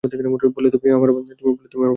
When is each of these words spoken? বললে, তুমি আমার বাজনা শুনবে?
বললে, 0.03 0.69
তুমি 0.71 0.87
আমার 0.91 1.09
বাজনা 1.11 1.35
শুনবে? 1.41 1.87